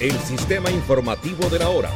[0.00, 1.90] el sistema informativo de la hora.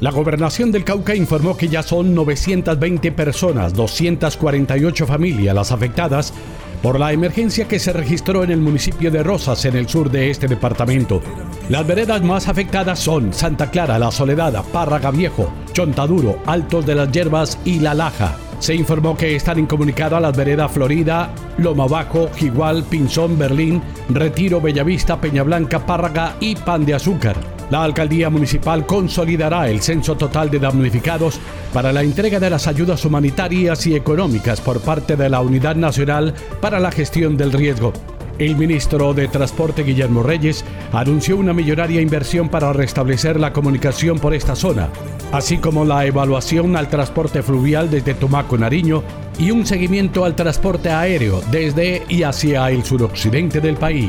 [0.00, 6.34] La gobernación del Cauca informó que ya son 920 personas, 248 familias las afectadas
[6.82, 10.30] por la emergencia que se registró en el municipio de Rosas, en el sur de
[10.30, 11.22] este departamento.
[11.70, 17.10] Las veredas más afectadas son Santa Clara, La Soledad, Párraga Viejo, Chontaduro, Altos de las
[17.10, 18.36] Yerbas y La Laja.
[18.64, 21.28] Se informó que están incomunicadas las veredas Florida,
[21.58, 27.36] Loma Bajo, Jigual, Pinzón, Berlín, Retiro, Bellavista, Peña Blanca, Párraga y Pan de Azúcar.
[27.68, 31.38] La alcaldía municipal consolidará el censo total de damnificados
[31.74, 36.32] para la entrega de las ayudas humanitarias y económicas por parte de la Unidad Nacional
[36.62, 37.92] para la Gestión del Riesgo.
[38.38, 44.34] El ministro de Transporte Guillermo Reyes anunció una millonaria inversión para restablecer la comunicación por
[44.34, 44.88] esta zona,
[45.30, 49.04] así como la evaluación al transporte fluvial desde Tumaco, Nariño,
[49.38, 54.08] y un seguimiento al transporte aéreo desde y hacia el suroccidente del país.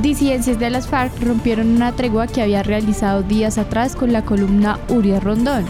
[0.00, 4.78] Disidencias de las FARC rompieron una tregua que había realizado días atrás con la columna
[4.88, 5.64] Uria Rondón.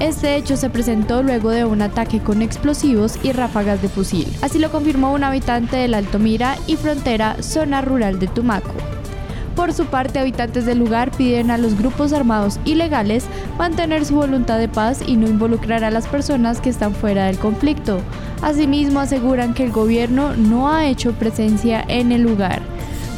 [0.00, 4.26] Este hecho se presentó luego de un ataque con explosivos y ráfagas de fusil.
[4.40, 8.72] Así lo confirmó un habitante del Alto Mira y Frontera, zona rural de Tumaco.
[9.54, 13.26] Por su parte, habitantes del lugar piden a los grupos armados ilegales
[13.58, 17.38] mantener su voluntad de paz y no involucrar a las personas que están fuera del
[17.38, 18.00] conflicto.
[18.40, 22.62] Asimismo, aseguran que el gobierno no ha hecho presencia en el lugar.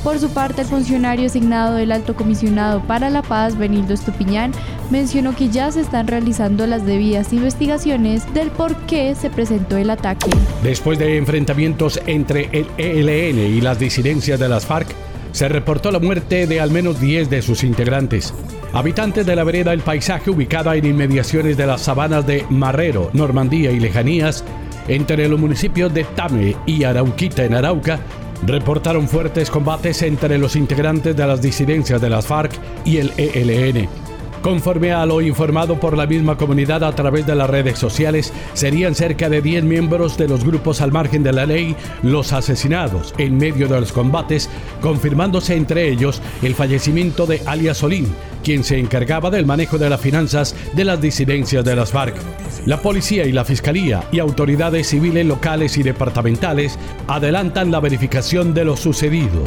[0.02, 4.50] Por su parte, el funcionario asignado del Alto Comisionado para la Paz, Benildo Estupiñán,
[4.92, 9.88] mencionó que ya se están realizando las debidas investigaciones del por qué se presentó el
[9.88, 10.30] ataque.
[10.62, 14.88] Después de enfrentamientos entre el ELN y las disidencias de las FARC,
[15.32, 18.34] se reportó la muerte de al menos 10 de sus integrantes.
[18.74, 23.72] Habitantes de la vereda El Paisaje, ubicada en inmediaciones de las sabanas de Marrero, Normandía
[23.72, 24.44] y Lejanías,
[24.88, 27.98] entre los municipios de Tame y Arauquita en Arauca,
[28.46, 32.52] reportaron fuertes combates entre los integrantes de las disidencias de las FARC
[32.84, 34.01] y el ELN.
[34.42, 38.96] Conforme a lo informado por la misma comunidad a través de las redes sociales, serían
[38.96, 43.36] cerca de 10 miembros de los grupos al margen de la ley los asesinados en
[43.36, 44.50] medio de los combates,
[44.80, 50.00] confirmándose entre ellos el fallecimiento de alias Solín, quien se encargaba del manejo de las
[50.00, 52.16] finanzas de las disidencias de las FARC.
[52.66, 58.64] La policía y la fiscalía y autoridades civiles locales y departamentales adelantan la verificación de
[58.64, 59.44] lo sucedido.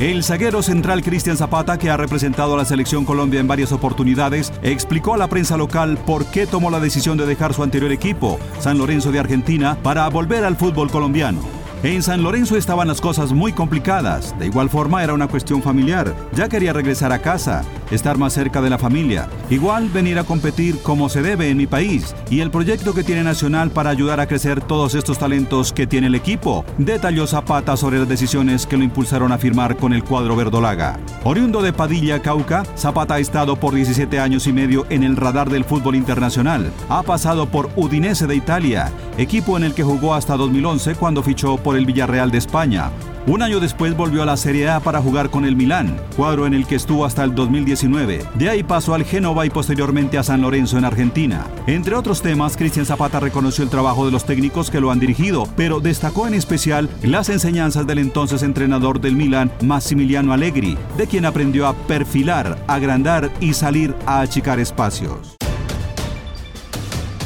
[0.00, 4.52] El zaguero central Cristian Zapata, que ha representado a la selección Colombia en varias oportunidades,
[4.62, 8.40] explicó a la prensa local por qué tomó la decisión de dejar su anterior equipo,
[8.58, 11.53] San Lorenzo de Argentina, para volver al fútbol colombiano.
[11.84, 14.34] En San Lorenzo estaban las cosas muy complicadas.
[14.38, 16.14] De igual forma era una cuestión familiar.
[16.32, 19.28] Ya quería regresar a casa, estar más cerca de la familia.
[19.50, 22.14] Igual venir a competir como se debe en mi país.
[22.30, 26.06] Y el proyecto que tiene Nacional para ayudar a crecer todos estos talentos que tiene
[26.06, 26.64] el equipo.
[26.78, 30.98] Detalló Zapata sobre las decisiones que lo impulsaron a firmar con el cuadro verdolaga.
[31.22, 35.50] Oriundo de Padilla, Cauca, Zapata ha estado por 17 años y medio en el radar
[35.50, 36.72] del fútbol internacional.
[36.88, 41.58] Ha pasado por Udinese de Italia, equipo en el que jugó hasta 2011 cuando fichó
[41.76, 42.90] el Villarreal de España.
[43.26, 46.52] Un año después volvió a la Serie A para jugar con el Milán, cuadro en
[46.52, 48.22] el que estuvo hasta el 2019.
[48.34, 51.46] De ahí pasó al Génova y posteriormente a San Lorenzo en Argentina.
[51.66, 55.48] Entre otros temas, Cristian Zapata reconoció el trabajo de los técnicos que lo han dirigido,
[55.56, 61.24] pero destacó en especial las enseñanzas del entonces entrenador del Milán, Massimiliano Allegri, de quien
[61.24, 65.34] aprendió a perfilar, agrandar y salir a achicar espacios.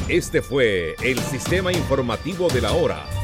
[0.09, 3.18] Este fue el sistema informativo de la hora